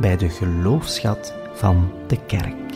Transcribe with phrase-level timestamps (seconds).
[0.00, 2.69] bij de geloofschat van de kerk.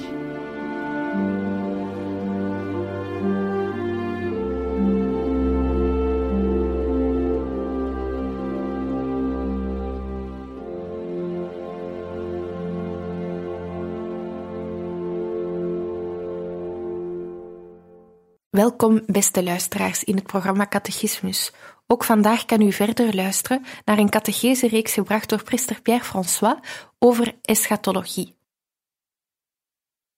[18.54, 21.52] Welkom, beste luisteraars, in het programma Catechismus.
[21.86, 26.58] Ook vandaag kan u verder luisteren naar een catechese-reeks gebracht door priester Pierre-François
[26.98, 28.34] over eschatologie.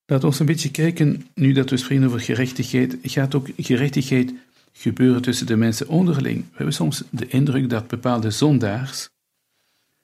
[0.06, 4.32] Laten we een beetje kijken, nu dat we spreken over gerechtigheid, gaat ook gerechtigheid
[4.72, 6.44] gebeuren tussen de mensen onderling.
[6.44, 9.08] We hebben soms de indruk dat bepaalde zondaars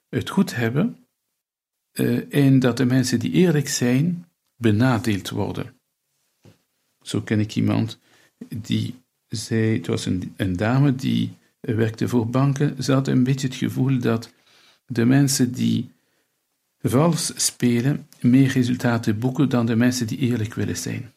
[0.09, 1.05] het goed hebben
[1.93, 5.75] uh, en dat de mensen die eerlijk zijn benadeeld worden.
[7.01, 8.01] Zo ken ik iemand
[8.49, 8.95] die
[9.27, 13.99] zei, het was een, dame die werkte voor banken, ze had een beetje het gevoel
[13.99, 14.33] dat
[14.85, 15.91] de mensen die
[16.81, 21.13] vals spelen meer resultaten boeken dan de mensen die eerlijk willen zijn.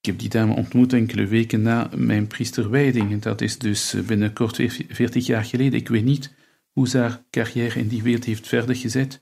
[0.00, 4.56] Ik heb die dame ontmoet enkele weken na mijn priesterwijding, dat is dus binnenkort
[4.88, 5.80] 40 jaar geleden.
[5.80, 6.34] Ik weet niet
[6.72, 9.20] hoe ze haar carrière in die wereld heeft verder gezet,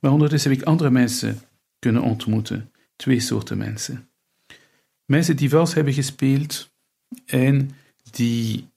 [0.00, 1.40] maar ondertussen heb ik andere mensen
[1.78, 4.07] kunnen ontmoeten, twee soorten mensen.
[5.08, 6.70] Mensen die vals hebben gespeeld
[7.26, 7.70] en
[8.10, 8.68] die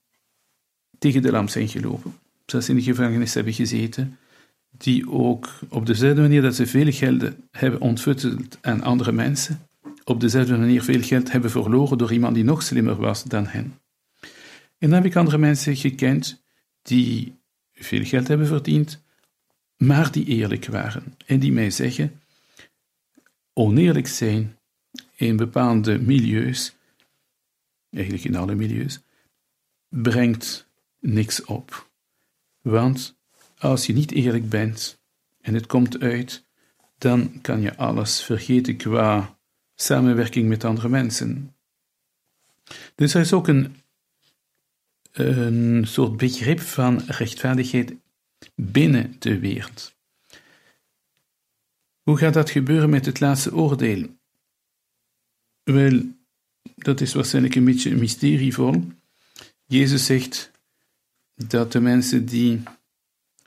[0.99, 2.13] tegen de lamp zijn gelopen.
[2.45, 4.17] Zelfs in de gevangenis hebben gezeten,
[4.69, 9.67] die ook op dezelfde manier dat ze veel geld hebben ontfutseld aan andere mensen,
[10.03, 13.79] op dezelfde manier veel geld hebben verloren door iemand die nog slimmer was dan hen.
[14.77, 16.43] En dan heb ik andere mensen gekend
[16.81, 17.39] die
[17.73, 19.03] veel geld hebben verdiend,
[19.77, 22.21] maar die eerlijk waren en die mij zeggen:
[23.53, 24.55] oneerlijk zijn
[25.21, 26.75] in bepaalde milieus,
[27.89, 28.99] eigenlijk in alle milieus,
[29.89, 31.89] brengt niks op.
[32.61, 33.19] Want
[33.57, 35.01] als je niet eerlijk bent
[35.41, 36.45] en het komt uit,
[36.97, 39.37] dan kan je alles vergeten qua
[39.75, 41.55] samenwerking met andere mensen.
[42.95, 43.75] Dus er is ook een,
[45.11, 47.93] een soort begrip van rechtvaardigheid
[48.55, 49.95] binnen de wereld.
[52.01, 54.19] Hoe gaat dat gebeuren met het laatste oordeel?
[55.71, 56.01] Wel,
[56.75, 58.83] dat is waarschijnlijk een beetje mysterievol.
[59.65, 60.51] Jezus zegt
[61.35, 62.63] dat de mensen die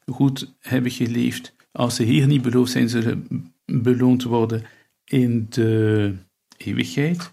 [0.06, 3.26] goed hebben geleefd, als ze hier niet beloofd zijn, zullen
[3.64, 4.64] beloond worden
[5.04, 6.14] in de
[6.56, 7.32] eeuwigheid.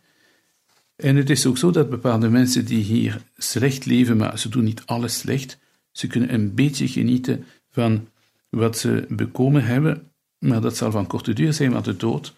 [0.95, 4.63] En het is ook zo dat bepaalde mensen die hier slecht leven, maar ze doen
[4.63, 5.59] niet alles slecht,
[5.91, 8.07] ze kunnen een beetje genieten van
[8.49, 12.33] wat ze bekomen hebben, maar dat zal van korte duur zijn, want de dood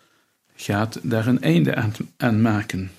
[0.63, 2.91] gaat daar een einde aan, aan maken.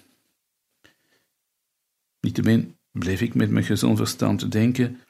[2.20, 5.00] Niettemin bleef ik met mijn gezond verstand denken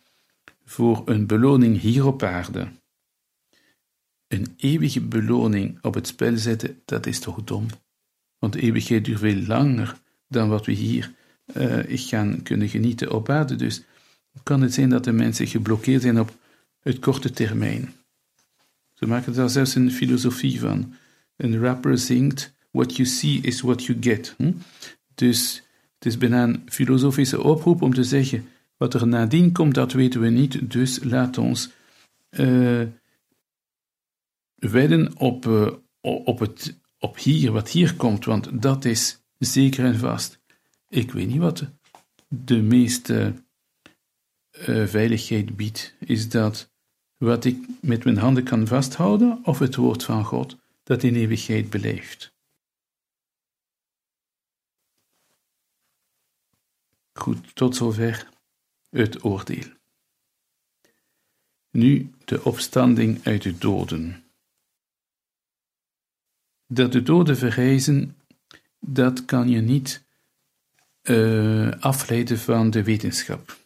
[0.64, 2.68] voor een beloning hier op aarde.
[4.28, 7.66] Een eeuwige beloning op het spel zetten, dat is toch dom?
[8.38, 9.98] Want de eeuwigheid duurt veel langer
[10.28, 11.12] dan wat we hier
[11.56, 13.56] uh, gaan kunnen genieten op aarde.
[13.56, 13.84] Dus
[14.42, 16.36] kan het zijn dat de mensen geblokkeerd zijn op
[16.80, 17.92] het korte termijn.
[18.92, 20.94] Ze maken daar zelfs een filosofie van.
[21.36, 24.34] Een rapper zingt: What you see is what you get.
[24.36, 24.52] Hm?
[25.14, 25.62] Dus
[25.94, 28.46] het is bijna een filosofische oproep om te zeggen:
[28.76, 31.70] wat er nadien komt, dat weten we niet, dus laat ons
[32.30, 32.82] uh,
[34.54, 39.98] wedden op, uh, op, het, op hier, wat hier komt, want dat is zeker en
[39.98, 40.38] vast.
[40.88, 41.64] Ik weet niet wat
[42.28, 43.34] de meeste
[44.68, 45.94] uh, veiligheid biedt.
[45.98, 46.72] Is dat
[47.16, 51.70] wat ik met mijn handen kan vasthouden, of het woord van God dat in eeuwigheid
[51.70, 52.32] beleeft?
[57.12, 58.28] Goed, tot zover
[58.90, 59.72] het oordeel.
[61.70, 64.24] Nu de opstanding uit de doden.
[66.66, 68.16] Dat de doden verrijzen,
[68.78, 70.04] dat kan je niet
[71.02, 73.58] uh, afleiden van de wetenschap.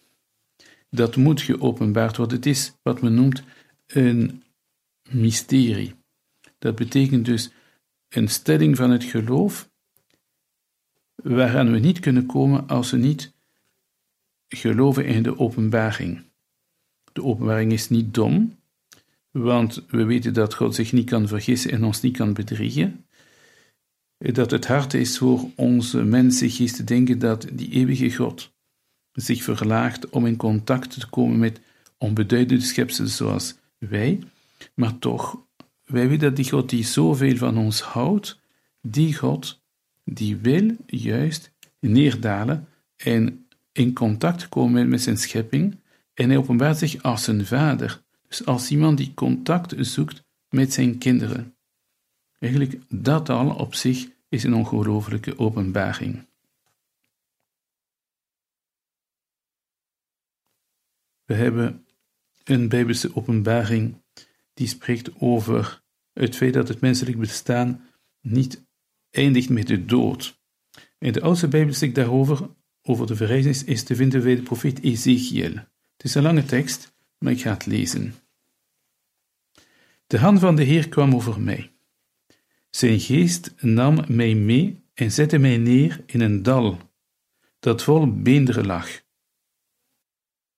[0.91, 2.37] Dat moet geopenbaard worden.
[2.37, 3.43] Het is wat men noemt
[3.87, 4.45] een
[5.11, 5.95] mysterie.
[6.59, 7.51] Dat betekent dus
[8.09, 9.71] een stelling van het geloof
[11.15, 13.33] waaraan we niet kunnen komen als we niet
[14.49, 16.23] geloven in de openbaring.
[17.13, 18.59] De openbaring is niet dom,
[19.31, 23.07] want we weten dat God zich niet kan vergissen en ons niet kan bedriegen.
[24.19, 28.53] Dat het hard is voor onze mensengeest te denken dat die eeuwige God
[29.13, 31.61] zich verlaagt om in contact te komen met
[31.99, 34.19] onbeduidende schepselen zoals wij,
[34.75, 35.47] maar toch,
[35.89, 38.41] wij weten dat die God die zoveel van ons houdt,
[38.81, 39.63] die God,
[40.05, 45.79] die wil juist neerdalen en in contact komen met zijn schepping
[46.15, 50.99] en hij openbaart zich als een vader, dus als iemand die contact zoekt met zijn
[50.99, 51.57] kinderen.
[52.39, 56.27] Eigenlijk dat al op zich is een ongelooflijke openbaring.
[61.25, 61.87] We hebben
[62.45, 64.03] een Bijbelse openbaring
[64.59, 65.83] die spreekt over
[66.13, 67.85] het feit dat het menselijk bestaan
[68.21, 68.67] niet
[69.11, 70.41] eindigt met de dood.
[70.99, 72.51] In de oudste Bijbel spreekt daarover,
[72.83, 75.55] over de verrijzenis, is te vinden bij de profeet Ezekiel.
[75.97, 78.15] Het is een lange tekst, maar ik ga het lezen.
[80.07, 81.73] De hand van de Heer kwam over mij.
[82.71, 86.79] Zijn geest nam mij mee en zette mij neer in een dal,
[87.59, 89.03] dat vol beenderen lag.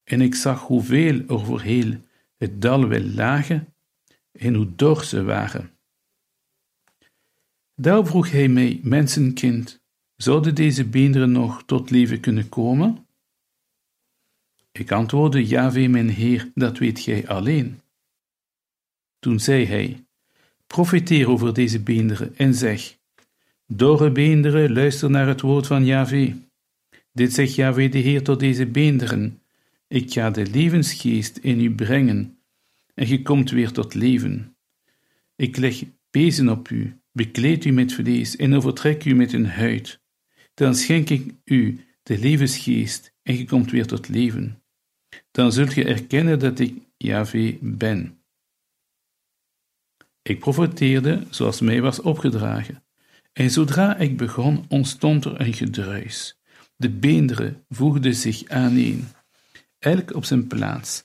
[0.04, 3.69] En ik zag hoeveel er voor heel het dal wel lagen
[4.32, 5.70] en hoe dor ze waren.
[7.74, 9.80] Daar vroeg hij mij, mensenkind,
[10.16, 13.06] zouden deze beenderen nog tot leven kunnen komen?
[14.72, 17.80] Ik antwoordde, Jaweh, mijn Heer, dat weet gij alleen.
[19.18, 20.04] Toen zei hij,
[20.66, 22.98] profeteer over deze beenderen en zeg,
[23.66, 26.34] dorre beenderen, luister naar het woord van Jaweh.
[27.12, 29.42] Dit zegt Jaweh de Heer tot deze beenderen,
[29.88, 32.39] ik ga de levensgeest in u brengen,
[33.00, 34.56] en je komt weer tot leven.
[35.36, 40.00] Ik leg pezen op u, bekleed u met vlees en overtrek u met een huid.
[40.54, 44.62] Dan schenk ik u de levensgeest en je komt weer tot leven.
[45.30, 48.22] Dan zult je erkennen dat ik Yahweh ben.
[50.22, 52.82] Ik profeteerde zoals mij was opgedragen.
[53.32, 56.38] En zodra ik begon, ontstond er een gedruis.
[56.76, 59.08] De beenderen voegden zich aaneen,
[59.78, 61.04] elk op zijn plaats.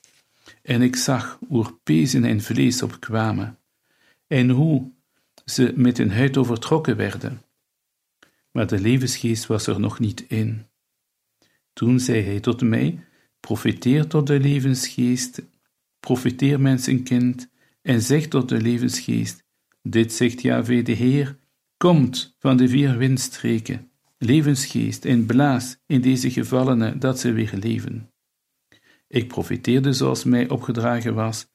[0.66, 3.58] En ik zag hoe pezen en vlees opkwamen,
[4.26, 4.90] en hoe
[5.44, 7.42] ze met hun huid overtrokken werden.
[8.50, 10.66] Maar de levensgeest was er nog niet in.
[11.72, 13.04] Toen zei hij tot mij:
[13.40, 15.42] Profiteer tot de levensgeest,
[16.00, 17.48] profiteer mensenkind,
[17.82, 19.44] en zeg tot de levensgeest:
[19.82, 21.38] Dit zegt Jahwe de Heer:
[21.76, 28.10] Komt van de vier windstreken, levensgeest, en blaas in deze gevallenen dat ze weer leven.
[29.08, 31.46] Ik profiteerde zoals mij opgedragen was,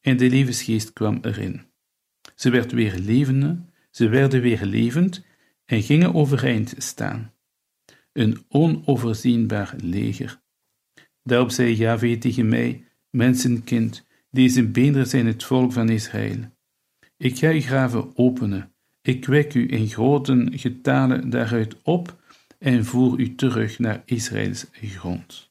[0.00, 1.62] en de levensgeest kwam erin.
[2.34, 5.24] Ze werd weer levende, ze werden weer levend
[5.64, 7.32] en gingen overeind staan.
[8.12, 10.40] Een onoverzienbaar leger.
[11.22, 16.38] Daarop zei Yahweh tegen mij, mensenkind, deze beenderen zijn het volk van Israël.
[17.16, 18.72] Ik ga uw graven openen,
[19.02, 22.22] ik wek u in grote getalen daaruit op
[22.58, 25.49] en voer u terug naar Israëls grond.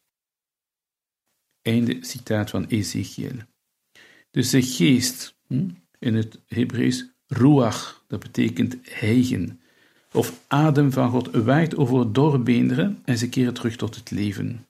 [1.61, 3.35] Einde citaat van Ezekiel.
[4.31, 5.69] Dus de geest, hm,
[5.99, 9.61] in het Hebreeuws ruach, dat betekent hijgen,
[10.11, 14.67] of adem van God, waait over doorbeenderen en ze keren terug tot het leven.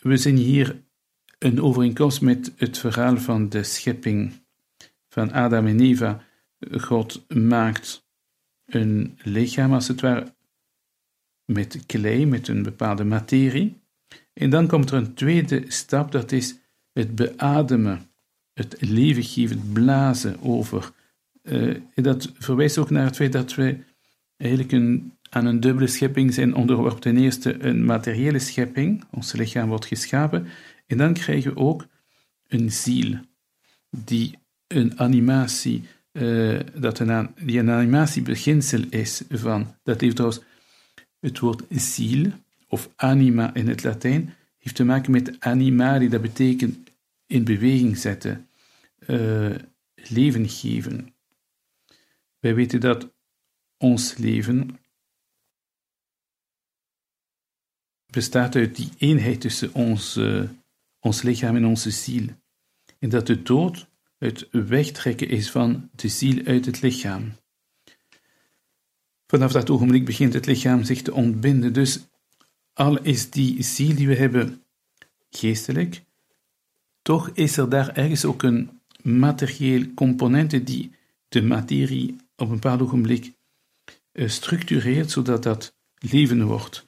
[0.00, 0.82] We zien hier
[1.38, 4.32] een overeenkomst met het verhaal van de schepping
[5.08, 6.24] van Adam en Eva.
[6.70, 8.06] God maakt
[8.66, 10.34] een lichaam, als het ware,
[11.52, 13.80] met klei, met een bepaalde materie.
[14.32, 16.56] En dan komt er een tweede stap, dat is
[16.92, 18.08] het beademen
[18.58, 20.90] het leven geven, het blazen over.
[21.42, 23.76] Uh, dat verwijst ook naar het feit dat we
[24.36, 27.00] eigenlijk een, aan een dubbele schepping zijn onderworpen.
[27.00, 30.46] Ten eerste een materiële schepping, ons lichaam wordt geschapen,
[30.86, 31.86] en dan krijgen we ook
[32.46, 33.18] een ziel,
[33.90, 40.42] die een animatie, uh, dat een, die een animatiebeginsel is van, dat heeft trouwens
[41.20, 42.32] het woord ziel,
[42.68, 46.90] of anima in het Latijn, heeft te maken met animali, dat betekent
[47.26, 48.48] in beweging zetten,
[49.06, 49.54] uh,
[49.94, 51.14] leven geven.
[52.38, 53.12] Wij weten dat
[53.76, 54.78] ons leven
[58.06, 60.48] bestaat uit die eenheid tussen ons, uh,
[61.00, 62.26] ons lichaam en onze ziel.
[62.98, 67.32] En dat de dood het wegtrekken is van de ziel uit het lichaam.
[69.30, 71.72] Vanaf dat ogenblik begint het lichaam zich te ontbinden.
[71.72, 72.00] Dus
[72.72, 74.62] al is die ziel die we hebben
[75.30, 76.02] geestelijk,
[77.02, 78.70] toch is er daar ergens ook een
[79.02, 80.90] materieel componenten die
[81.28, 83.32] de materie op een bepaald ogenblik
[84.12, 86.86] uh, structureert, zodat dat leven wordt.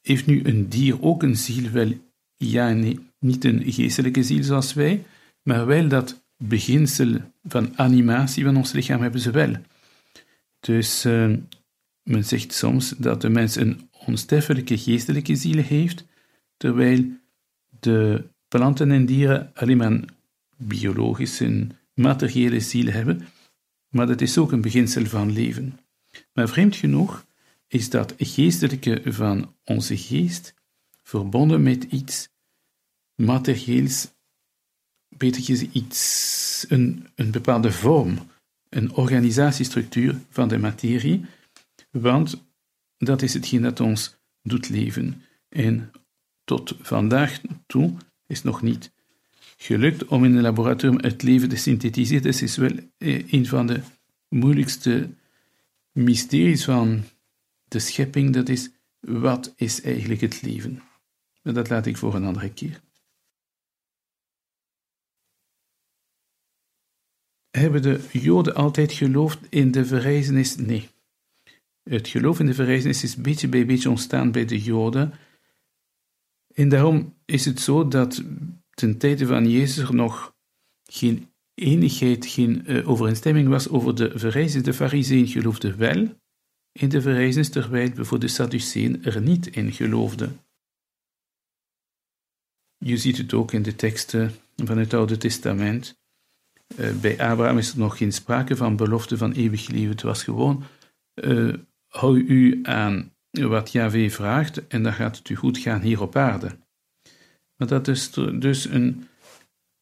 [0.00, 1.70] Heeft nu een dier ook een ziel?
[1.70, 1.92] Wel,
[2.36, 2.72] ja
[3.18, 5.04] niet een geestelijke ziel zoals wij,
[5.42, 9.56] maar wel dat beginsel van animatie van ons lichaam hebben ze wel.
[10.64, 11.02] Dus
[12.02, 16.04] men zegt soms dat de mens een onsterfelijke geestelijke ziel heeft,
[16.56, 17.04] terwijl
[17.80, 20.08] de planten en dieren alleen maar een
[20.56, 23.26] biologische, materiële ziel hebben,
[23.88, 25.78] maar dat is ook een beginsel van leven.
[26.32, 27.26] Maar vreemd genoeg
[27.68, 30.54] is dat geestelijke van onze geest
[31.02, 32.28] verbonden met iets
[33.14, 34.12] materieels,
[35.08, 38.18] beter gezegd, iets, een, een bepaalde vorm,
[38.74, 41.24] een organisatiestructuur van de materie,
[41.90, 42.44] want
[42.98, 45.22] dat is hetgeen dat ons doet leven.
[45.48, 45.90] En
[46.44, 47.94] tot vandaag toe
[48.26, 48.92] is nog niet
[49.56, 52.22] gelukt om in een laboratorium het leven te synthetiseren.
[52.22, 53.80] Dat is wel eh, een van de
[54.28, 55.08] moeilijkste
[55.92, 57.02] mysteries van
[57.64, 58.32] de schepping.
[58.32, 60.82] Dat is, wat is eigenlijk het leven?
[61.42, 62.80] Dat laat ik voor een andere keer.
[67.58, 70.56] Hebben de Joden altijd geloofd in de verrijzenis?
[70.56, 70.88] Nee.
[71.82, 75.12] Het geloof in de verrijzenis is beetje bij beetje ontstaan bij de Joden.
[76.54, 78.22] En daarom is het zo dat
[78.70, 80.34] ten tijde van Jezus nog
[80.82, 84.64] geen enigheid, geen uh, overeenstemming was over de verrijzenis.
[84.64, 86.08] De fariseeën geloofden wel
[86.72, 90.40] in de verrijzenis, terwijl bijvoorbeeld de Sadduceeën er niet in geloofden.
[92.78, 96.02] Je ziet het ook in de teksten van het Oude Testament.
[96.76, 99.90] Uh, bij Abraham is er nog geen sprake van belofte van eeuwig leven.
[99.90, 100.64] Het was gewoon,
[101.14, 101.54] uh,
[101.88, 106.16] hou u aan wat Yahweh vraagt en dan gaat het u goed gaan hier op
[106.16, 106.58] aarde.
[107.56, 109.06] Maar dat is dus een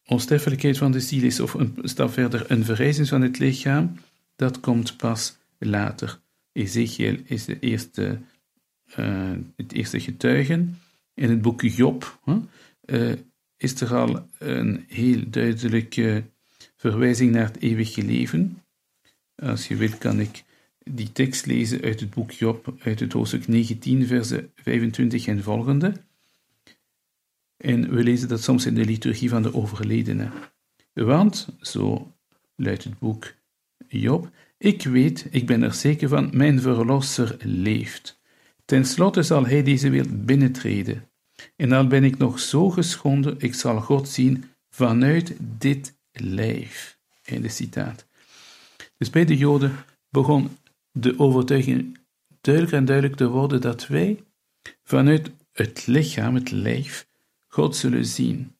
[0.05, 3.97] onsterfelijkheid van de ziel is, of een stap verder, een verrijzenis van het lichaam,
[4.35, 6.21] dat komt pas later.
[6.51, 8.19] Ezekiel is de eerste,
[8.99, 10.79] uh, het eerste getuigen.
[11.13, 12.19] In het boek Job
[13.57, 16.23] is er al een heel duidelijke
[16.89, 18.61] verwijzing naar het eeuwige leven.
[19.35, 20.43] Als je wilt, kan ik
[20.83, 25.93] die tekst lezen uit het boek Job, uit het hoofdstuk 19, versen 25 en volgende.
[27.57, 30.31] En we lezen dat soms in de liturgie van de overledenen.
[30.93, 32.13] Want, zo
[32.55, 33.33] luidt het boek
[33.87, 38.21] Job, ik weet, ik ben er zeker van, mijn verlosser leeft.
[38.65, 41.09] Ten slotte zal hij deze wereld binnentreden.
[41.55, 46.97] En al ben ik nog zo geschonden, ik zal God zien vanuit dit lijf.
[47.23, 48.07] Einde citaat.
[48.97, 49.75] Dus bij de Joden
[50.09, 50.57] begon
[50.91, 51.97] de overtuiging
[52.41, 54.23] duidelijker en duidelijk te worden dat wij
[54.83, 57.07] vanuit het lichaam, het lijf,
[57.47, 58.55] God zullen zien.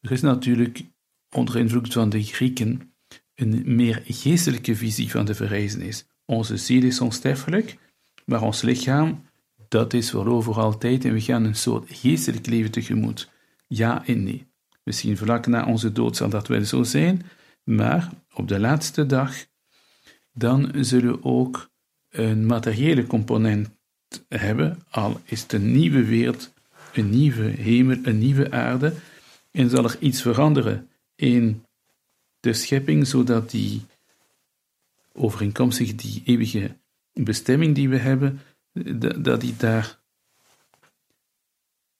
[0.00, 0.82] Er is natuurlijk
[1.30, 2.94] onder invloed van de Grieken
[3.34, 6.06] een meer geestelijke visie van de verrijzenis.
[6.24, 7.78] Onze ziel is onsterfelijk,
[8.24, 9.24] maar ons lichaam,
[9.68, 13.30] dat is voor altijd en we gaan een soort geestelijk leven tegemoet.
[13.66, 14.46] Ja en nee.
[14.86, 17.22] Misschien vlak na onze dood zal dat wel zo zijn,
[17.64, 19.46] maar op de laatste dag,
[20.32, 21.70] dan zullen we ook
[22.10, 23.70] een materiële component
[24.28, 26.54] hebben, al is het een nieuwe wereld
[26.96, 28.94] een nieuwe hemel, een nieuwe aarde,
[29.50, 31.64] en zal er iets veranderen in
[32.40, 33.82] de schepping, zodat die
[35.12, 36.76] overeenkomstig die eeuwige
[37.12, 38.40] bestemming die we hebben,
[39.22, 39.98] dat die daar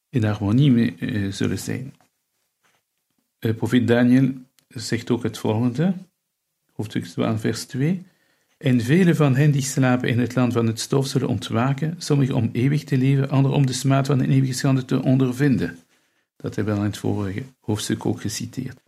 [0.08, 1.94] in harmonie mee uh, zullen zijn.
[3.46, 4.32] Uh, profeet Daniel
[4.68, 5.94] zegt ook het volgende,
[6.72, 8.02] hoofdstuk 12, vers 2.
[8.58, 12.34] En vele van hen die slapen in het land van het stof zullen ontwaken, sommigen
[12.34, 15.78] om eeuwig te leven, anderen om de smaad van een eeuwige schande te ondervinden.
[16.36, 18.85] Dat hebben we al in het vorige hoofdstuk ook geciteerd.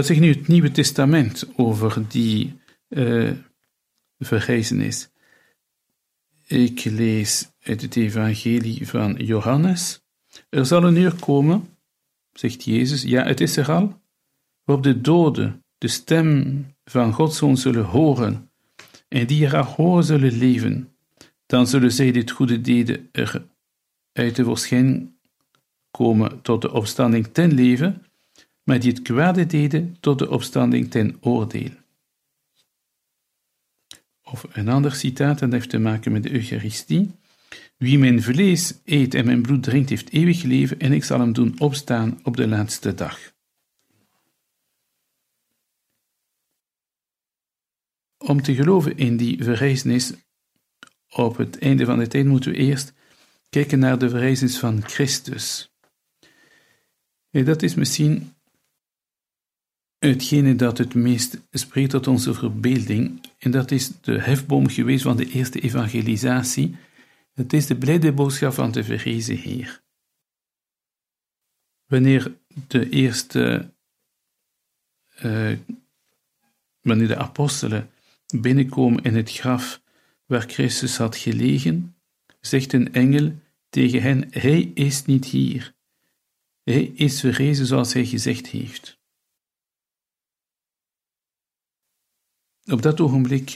[0.00, 3.32] Wat zegt nu het Nieuwe Testament over die uh,
[4.18, 5.10] verrijzenis?
[6.46, 10.02] Ik lees uit het Evangelie van Johannes.
[10.48, 11.68] Er zal een uur komen,
[12.32, 14.00] zegt Jezus, ja, het is er al,
[14.64, 18.50] waarop de doden de stem van Gods Zoon zullen horen,
[19.08, 20.92] en die er horen zullen leven.
[21.46, 23.46] Dan zullen zij dit goede deden er
[24.12, 25.12] uit de verschijning
[25.90, 28.04] komen tot de opstanding ten leven,
[28.70, 31.70] maar die het kwade deden tot de opstanding ten oordeel.
[34.22, 37.10] Of een ander citaat, dat heeft te maken met de Eucharistie.
[37.76, 41.32] Wie mijn vlees eet en mijn bloed drinkt, heeft eeuwig leven, en ik zal hem
[41.32, 43.32] doen opstaan op de laatste dag.
[48.18, 50.12] Om te geloven in die verrijzenis
[51.08, 52.92] op het einde van de tijd moeten we eerst
[53.48, 55.72] kijken naar de verrijzenis van Christus.
[57.30, 58.34] En dat is misschien
[60.08, 65.16] hetgene dat het meest spreekt tot onze verbeelding, en dat is de hefboom geweest van
[65.16, 66.76] de eerste evangelisatie.
[67.32, 69.82] Het is de blijde boodschap van de verrezen Heer.
[71.86, 72.36] Wanneer
[72.66, 73.72] de eerste,
[75.22, 75.56] uh,
[76.80, 77.90] wanneer de apostelen
[78.34, 79.82] binnenkomen in het graf
[80.26, 81.96] waar Christus had gelegen,
[82.40, 83.34] zegt een engel
[83.68, 85.74] tegen hen: Hij is niet hier.
[86.62, 88.99] Hij is verrezen zoals hij gezegd heeft.
[92.70, 93.54] Op dat ogenblik,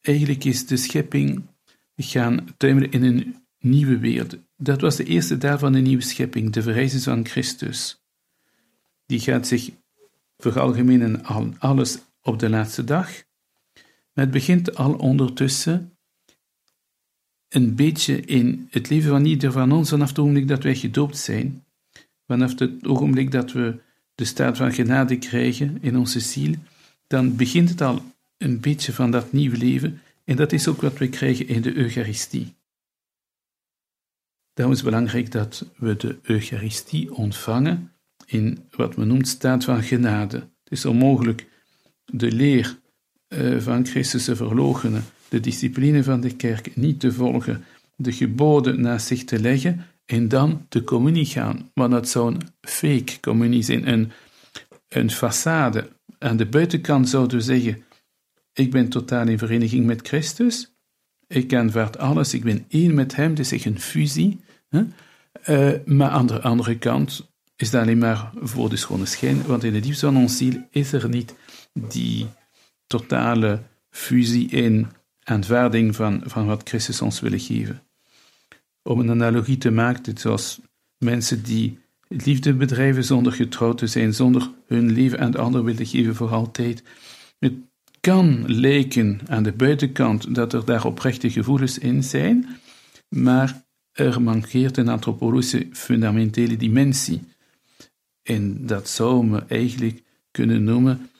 [0.00, 1.42] eigenlijk is de schepping
[1.96, 4.36] gaan tuimelen in een nieuwe wereld.
[4.56, 8.00] Dat was de eerste dag van een nieuwe schepping, de verrijzenis van Christus.
[9.06, 9.70] Die gaat zich
[10.38, 13.10] veralgemenen aan alles op de laatste dag.
[14.12, 15.96] Maar het begint al ondertussen
[17.48, 21.16] een beetje in het leven van ieder van ons vanaf het ogenblik dat wij gedoopt
[21.16, 21.64] zijn,
[22.26, 23.80] vanaf het ogenblik dat we
[24.14, 26.54] de staat van genade krijgen in onze ziel,
[27.06, 28.11] dan begint het al
[28.42, 31.74] een beetje van dat nieuwe leven en dat is ook wat we krijgen in de
[31.74, 32.54] Eucharistie.
[34.54, 37.92] Daarom is het belangrijk dat we de Eucharistie ontvangen
[38.26, 40.36] in wat men noemt staat van genade.
[40.36, 41.46] Het is onmogelijk
[42.04, 42.78] de leer
[43.28, 47.64] eh, van Christus te verloochenen, de discipline van de kerk niet te volgen,
[47.96, 51.70] de geboden naast zich te leggen en dan de communie gaan.
[51.74, 54.12] Want dat zou een fake communie zijn, een,
[54.88, 55.88] een façade.
[56.18, 57.82] Aan de buitenkant zouden we zeggen:
[58.52, 60.74] Ik ben totaal in vereniging met Christus.
[61.26, 64.40] Ik aanvaard alles, ik ben één met Hem, dus is een fusie.
[64.68, 64.82] Hè?
[65.46, 69.64] Uh, maar aan de andere kant is dat alleen maar voor de schone schijn, want
[69.64, 71.34] in de diepste van ons ziel is er niet
[71.88, 72.26] die
[72.86, 74.86] totale fusie in
[75.22, 77.82] aanvaarding van, van wat Christus ons wil geven.
[78.82, 80.60] Om een analogie te maken, zoals
[80.98, 85.86] mensen die liefde bedrijven zonder getrouwd te zijn, zonder hun leven aan de ander willen
[85.86, 86.82] geven voor altijd.
[87.38, 87.54] Het
[88.02, 92.48] kan lijken aan de buitenkant dat er daar oprechte gevoelens in zijn,
[93.08, 97.22] maar er mankeert een antropologische fundamentele dimensie.
[98.22, 101.10] En dat zou me eigenlijk kunnen noemen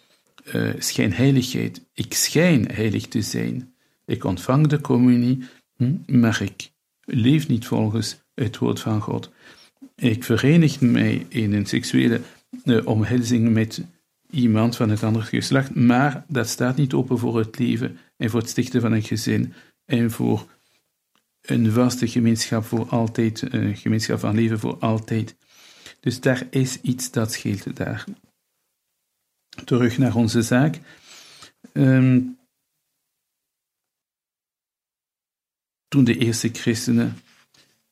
[0.55, 1.83] uh, schijnheiligheid.
[1.93, 3.75] Ik schijn heilig te zijn.
[4.07, 5.45] Ik ontvang de communie,
[5.77, 6.71] hm, maar ik
[7.05, 9.31] leef niet volgens het woord van God.
[9.97, 12.21] Ik verenig mij in een seksuele
[12.65, 13.85] uh, omhelzing met
[14.33, 18.41] iemand van het andere geslacht, maar dat staat niet open voor het leven en voor
[18.41, 19.53] het stichten van een gezin
[19.85, 20.47] en voor
[21.41, 25.37] een vaste gemeenschap voor altijd, een gemeenschap van leven voor altijd.
[26.01, 28.05] Dus daar is iets dat scheelt daar
[29.65, 30.81] terug naar onze zaak.
[31.73, 32.39] Um,
[35.89, 37.17] toen de eerste christenen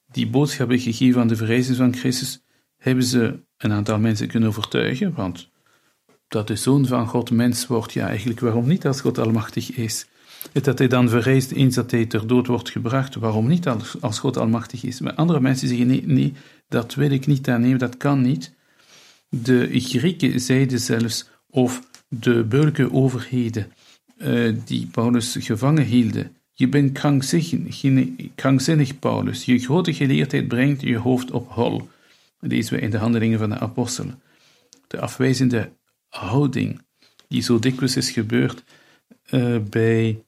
[0.06, 2.42] die boodschap hebben gegeven aan de verrijzenis van Christus,
[2.76, 5.50] hebben ze een aantal mensen kunnen overtuigen, want
[6.30, 10.06] dat de Zoon van God mens wordt, ja, eigenlijk waarom niet als God almachtig is?
[10.52, 13.68] Dat hij dan verrijst eens dat hij ter dood wordt gebracht, waarom niet
[14.00, 15.00] als, God almachtig is?
[15.00, 16.32] Maar andere mensen zeggen, nee, nee,
[16.68, 18.52] dat wil ik niet aannemen, dat kan niet.
[19.28, 23.72] De Grieken zeiden zelfs, of de burgerlijke overheden
[24.18, 26.36] uh, die Paulus gevangen hielden.
[26.52, 27.82] Je bent krankzinnig,
[28.34, 29.44] krankzinnig, Paulus.
[29.44, 31.88] Je grote geleerdheid brengt je hoofd op hol.
[32.40, 34.20] Lezen we in de handelingen van de apostelen.
[34.86, 35.70] De afwijzende
[36.10, 36.80] houding
[37.28, 38.62] die zo dikwijls is gebeurd
[39.30, 40.24] uh, bij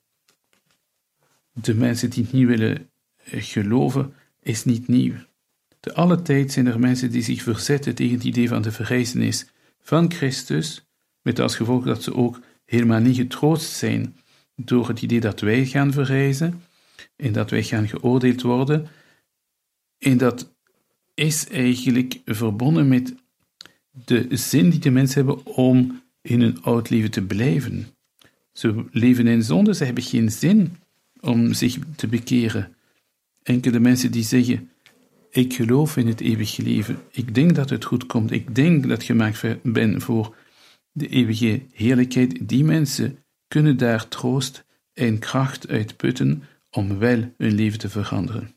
[1.53, 2.91] de mensen die het niet willen
[3.25, 5.15] eh, geloven, is niet nieuw.
[5.81, 9.47] Te alle tijd zijn er mensen die zich verzetten tegen het idee van de verrijzenis
[9.81, 10.87] van Christus
[11.23, 14.17] met als gevolg dat ze ook helemaal niet getroost zijn
[14.57, 16.63] door het idee dat wij gaan verrijzen
[17.17, 18.89] en dat wij gaan geoordeeld worden.
[19.99, 20.55] En dat
[21.15, 23.15] is eigenlijk verbonden met
[24.05, 27.87] de zin die de mensen hebben om in een oud leven te blijven.
[28.53, 30.77] Ze leven in zonde, ze hebben geen zin
[31.21, 32.75] om zich te bekeren.
[33.43, 34.71] Enkele mensen die zeggen:
[35.31, 39.01] Ik geloof in het eeuwige leven, ik denk dat het goed komt, ik denk dat
[39.01, 40.37] ik gemaakt ben voor
[40.93, 42.49] de eeuwige heerlijkheid.
[42.49, 48.55] Die mensen kunnen daar troost en kracht uit putten om wel hun leven te veranderen.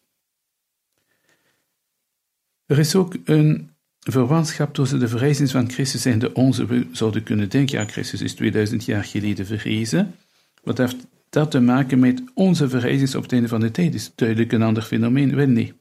[2.65, 3.74] Er is ook een
[4.11, 6.65] verwantschap tussen de verrijzenis van Christus en de onze.
[6.65, 10.15] We zouden kunnen denken, ja, Christus is 2000 jaar geleden verrezen.
[10.63, 13.93] Wat heeft dat te maken met onze verrijzenis op het einde van de tijd?
[13.93, 15.35] Is duidelijk een ander fenomeen?
[15.35, 15.73] Wel, nee.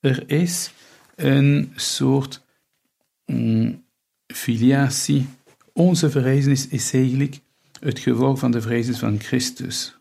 [0.00, 0.70] Er is
[1.14, 2.44] een soort
[3.26, 3.84] mm,
[4.26, 5.26] filiatie.
[5.72, 7.38] Onze verrijzenis is eigenlijk
[7.80, 9.98] het gevolg van de verrijzenis van Christus.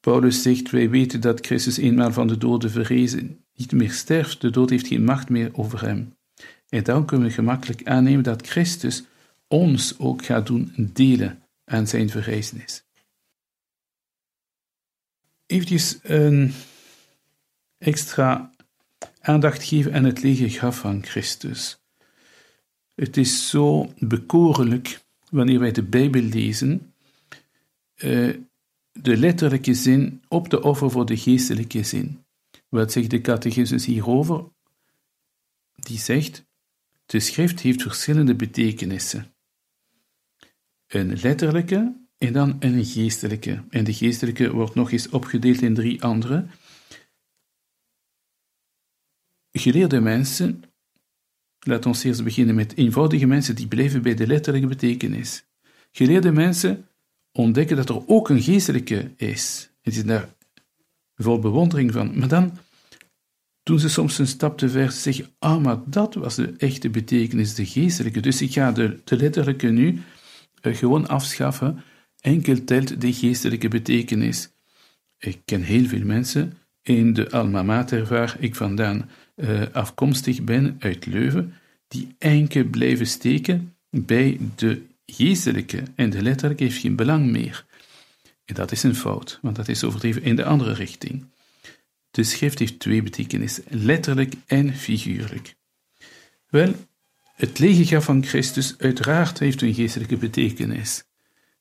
[0.00, 4.50] Paulus zegt, wij weten dat Christus eenmaal van de doden verrezen niet meer sterft, de
[4.50, 6.16] dood heeft geen macht meer over hem.
[6.68, 9.04] En dan kunnen we gemakkelijk aannemen dat Christus
[9.48, 12.84] ons ook gaat doen delen aan zijn verrijzenis.
[15.46, 16.52] Even een
[17.78, 18.50] extra
[19.20, 21.78] aandacht geven aan het lege graf van Christus.
[22.94, 26.94] Het is zo bekorelijk wanneer wij de Bijbel lezen,
[27.96, 28.38] uh,
[28.92, 32.23] de letterlijke zin op de offer voor de geestelijke zin.
[32.74, 34.52] Wat zegt de catechismus hierover?
[35.74, 36.44] Die zegt,
[37.06, 39.34] de schrift heeft verschillende betekenissen.
[40.86, 43.64] Een letterlijke en dan een geestelijke.
[43.70, 46.46] En de geestelijke wordt nog eens opgedeeld in drie andere.
[49.52, 50.62] Geleerde mensen,
[51.58, 55.44] laten we eerst beginnen met eenvoudige mensen die blijven bij de letterlijke betekenis.
[55.90, 56.88] Geleerde mensen
[57.32, 59.70] ontdekken dat er ook een geestelijke is.
[59.82, 60.34] En ze daar
[61.16, 62.18] vol bewondering van.
[62.18, 62.58] Maar dan
[63.64, 64.90] doen ze soms een stap te ver.
[64.92, 68.20] Ze zeggen, ah, maar dat was de echte betekenis, de geestelijke.
[68.20, 70.02] Dus ik ga de, letterlijke nu
[70.62, 71.82] uh, gewoon afschaffen.
[72.20, 74.48] Enkel telt de geestelijke betekenis.
[75.18, 80.76] Ik ken heel veel mensen in de alma mater waar ik vandaan uh, afkomstig ben,
[80.78, 81.54] uit Leuven,
[81.88, 87.64] die enkel blijven steken bij de geestelijke en de letterlijke heeft geen belang meer.
[88.44, 91.24] En dat is een fout, want dat is overdreven in de andere richting.
[92.14, 95.54] De schrift heeft twee betekenissen, letterlijk en figuurlijk.
[96.48, 96.74] Wel,
[97.34, 101.04] het lege van Christus uiteraard heeft een geestelijke betekenis.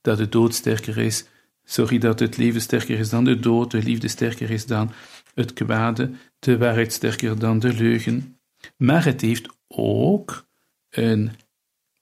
[0.01, 1.25] Dat de dood sterker is,
[1.63, 4.91] sorry dat het leven sterker is dan de dood, de liefde sterker is dan
[5.35, 8.39] het kwade, de waarheid sterker dan de leugen.
[8.77, 10.47] Maar het heeft ook
[10.89, 11.31] een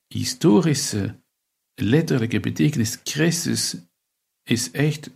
[0.07, 1.15] historische
[1.75, 2.99] letterlijke betekenis.
[3.03, 3.75] Christus
[4.43, 5.09] is echt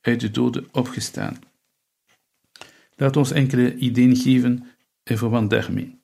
[0.00, 1.38] uit de doden opgestaan.
[2.96, 4.66] Laat ons enkele ideeën geven
[5.02, 5.98] in verband daarmee.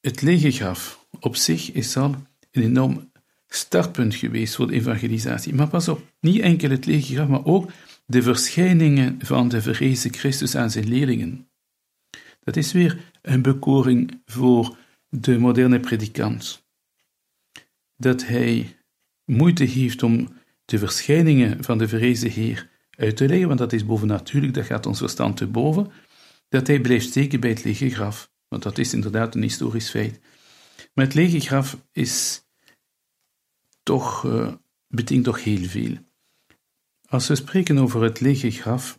[0.00, 2.14] Het lege graf op zich is al
[2.50, 3.10] een enorm
[3.46, 5.54] startpunt geweest voor de evangelisatie.
[5.54, 7.70] Maar pas op, niet enkel het lege graf, maar ook
[8.06, 11.48] de verschijningen van de verrezen Christus aan zijn leerlingen.
[12.40, 14.76] Dat is weer een bekoring voor
[15.08, 16.64] de moderne predikant
[17.96, 18.76] dat hij
[19.24, 20.28] moeite heeft om
[20.64, 24.86] de verschijningen van de verrezen Heer uit te leggen, want dat is bovennatuurlijk, dat gaat
[24.86, 25.90] ons verstand te boven,
[26.48, 30.20] dat hij blijft steken bij het lege graf, want dat is inderdaad een historisch feit.
[30.94, 32.42] Maar het lege graf is
[33.82, 34.52] toch, uh,
[34.88, 35.96] betekent toch heel veel.
[37.08, 38.98] Als we spreken over het lege graf,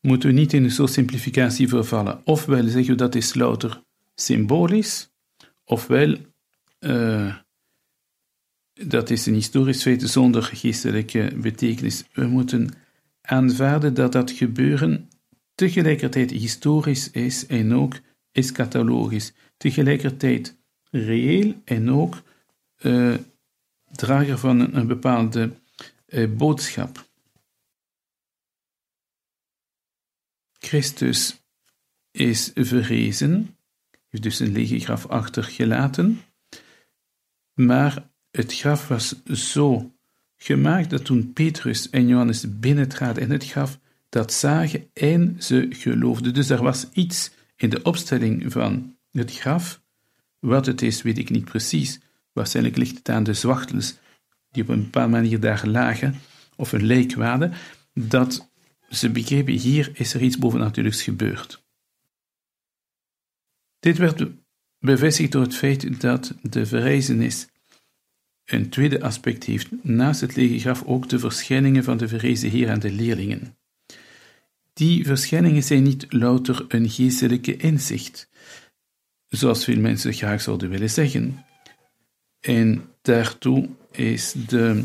[0.00, 2.20] moeten we niet in een soort simplificatie vervallen.
[2.24, 3.82] Ofwel zeggen we dat is louter
[4.14, 5.10] symbolisch,
[5.64, 6.16] ofwel
[6.80, 7.36] uh,
[8.74, 12.04] dat is een historisch feit zonder geestelijke betekenis.
[12.12, 12.70] We moeten
[13.20, 15.08] aanvaarden dat dat gebeuren
[15.54, 18.00] tegelijkertijd historisch is en ook
[18.32, 19.32] eschatologisch.
[19.56, 20.56] Tegelijkertijd
[20.90, 22.22] reëel en ook
[22.82, 23.14] uh,
[23.84, 25.52] drager van een, bepaalde
[26.06, 27.08] uh, boodschap.
[30.58, 31.42] Christus
[32.10, 33.56] is verrezen,
[34.08, 36.20] heeft dus een lege graf achtergelaten,
[37.54, 39.92] maar het graf was zo
[40.36, 46.34] gemaakt dat toen Petrus en Johannes binnentraden in het graf, dat zagen en ze geloofden.
[46.34, 49.80] Dus er was iets in de opstelling van het graf.
[50.38, 52.00] Wat het is, weet ik niet precies.
[52.32, 53.98] Waarschijnlijk ligt het aan de zwachtels
[54.50, 56.14] die op een bepaalde manier daar lagen,
[56.56, 57.52] of een lijk waren,
[57.92, 58.50] dat
[58.88, 61.62] ze begrepen, hier is er iets bovennatuurlijks gebeurd.
[63.80, 64.26] Dit werd
[64.78, 67.48] bevestigd door het feit dat de verrijzenis
[68.44, 72.70] een tweede aspect heeft naast het lege graf ook de verschijningen van de verrezen Heer
[72.70, 73.56] aan de leerlingen.
[74.72, 78.28] die verschijningen zijn niet louter een geestelijke inzicht,
[79.28, 81.44] zoals veel mensen graag zouden willen zeggen.
[82.40, 84.84] En daartoe is de,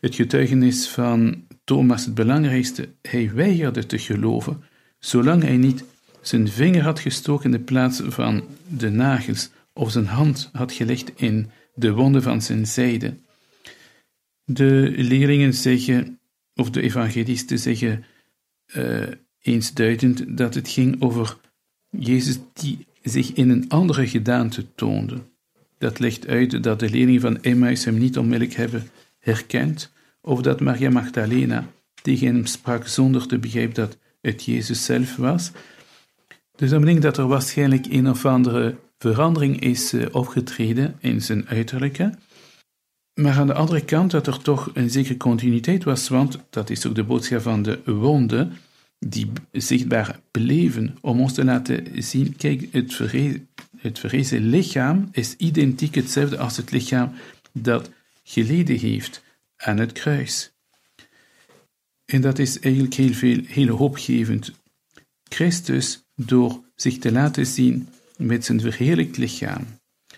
[0.00, 2.88] het getuigenis van Thomas het belangrijkste.
[3.02, 4.64] Hij weigerde te geloven,
[4.98, 5.84] zolang hij niet
[6.20, 11.12] zijn vinger had gestoken in de plaats van de nagels of zijn hand had gelegd
[11.14, 13.14] in de wonden van zijn zijde.
[14.44, 16.18] De leerlingen zeggen,
[16.54, 18.04] of de evangelisten zeggen
[18.74, 19.02] uh,
[19.42, 21.36] eensduidend dat het ging over
[21.90, 25.22] Jezus die zich in een andere gedaante toonde.
[25.78, 30.60] Dat legt uit dat de leerlingen van Emmaus hem niet onmiddellijk hebben herkend, of dat
[30.60, 31.70] Maria Magdalena
[32.02, 35.50] tegen hem sprak zonder te begrijpen dat het Jezus zelf was.
[36.56, 41.48] Dus dat betekent dat er waarschijnlijk een of andere verandering is uh, opgetreden in zijn
[41.48, 42.14] uiterlijke.
[43.14, 46.86] Maar aan de andere kant dat er toch een zekere continuïteit was, want dat is
[46.86, 48.52] ook de boodschap van de wonden,
[48.98, 52.98] die zichtbaar bleven, om ons te laten zien, kijk, het,
[53.76, 57.12] het verrezen lichaam is identiek hetzelfde als het lichaam
[57.52, 57.90] dat
[58.24, 59.22] geleden heeft
[59.56, 60.52] aan het kruis.
[62.04, 64.52] En dat is eigenlijk heel, veel, heel hoopgevend.
[65.22, 69.66] Christus, door zich te laten zien met zijn verheerlijkt lichaam,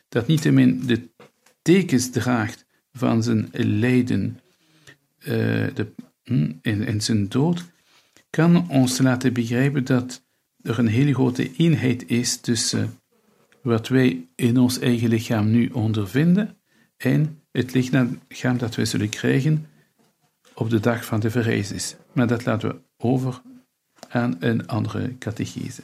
[0.08, 1.08] dat niettemin de
[1.62, 4.40] tekens draagt van zijn lijden
[5.18, 5.26] uh,
[5.74, 5.86] de,
[6.24, 7.64] hm, en, en zijn dood,
[8.30, 10.22] kan ons laten begrijpen dat
[10.62, 12.98] er een hele grote eenheid is tussen
[13.62, 16.56] wat wij in ons eigen lichaam nu ondervinden
[16.96, 19.66] en het lichaam dat wij zullen krijgen
[20.54, 21.96] op de dag van de verrijzenis.
[22.12, 23.42] Maar dat laten we over
[24.08, 25.82] aan een andere catechese.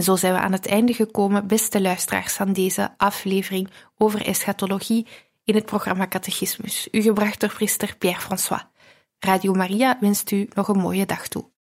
[0.00, 5.06] En zo zijn we aan het einde gekomen, beste luisteraars, van deze aflevering over eschatologie
[5.44, 8.62] in het programma Catechismus, u gebracht door priester Pierre François.
[9.18, 11.50] Radio Maria wenst u nog een mooie dag toe.